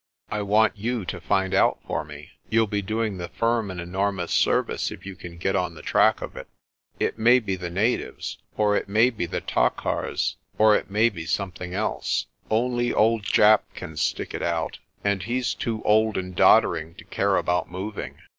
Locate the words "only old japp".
12.49-13.61